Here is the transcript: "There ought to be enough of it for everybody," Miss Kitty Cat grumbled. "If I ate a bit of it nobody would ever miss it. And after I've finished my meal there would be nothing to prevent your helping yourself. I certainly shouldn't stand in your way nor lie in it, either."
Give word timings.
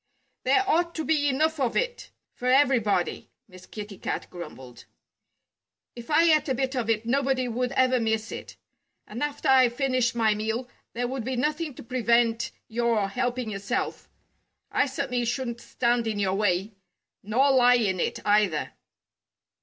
"There 0.45 0.67
ought 0.67 0.95
to 0.95 1.05
be 1.05 1.27
enough 1.29 1.59
of 1.59 1.77
it 1.77 2.09
for 2.33 2.47
everybody," 2.47 3.29
Miss 3.47 3.67
Kitty 3.67 3.99
Cat 3.99 4.25
grumbled. 4.31 4.85
"If 5.95 6.09
I 6.09 6.23
ate 6.35 6.49
a 6.49 6.55
bit 6.55 6.75
of 6.75 6.89
it 6.89 7.05
nobody 7.05 7.47
would 7.47 7.71
ever 7.73 7.99
miss 7.99 8.31
it. 8.31 8.57
And 9.05 9.21
after 9.21 9.47
I've 9.47 9.75
finished 9.75 10.15
my 10.15 10.33
meal 10.33 10.67
there 10.93 11.07
would 11.07 11.23
be 11.23 11.35
nothing 11.35 11.75
to 11.75 11.83
prevent 11.83 12.51
your 12.67 13.09
helping 13.09 13.51
yourself. 13.51 14.09
I 14.71 14.87
certainly 14.87 15.23
shouldn't 15.23 15.61
stand 15.61 16.07
in 16.07 16.17
your 16.17 16.33
way 16.33 16.71
nor 17.21 17.51
lie 17.51 17.75
in 17.75 17.99
it, 17.99 18.25
either." 18.25 18.73